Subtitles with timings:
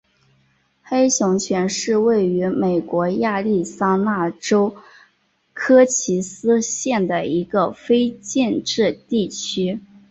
[0.81, 4.75] 黑熊泉是位于美国亚利桑那州
[5.53, 9.79] 科奇斯县的一个非建制地区。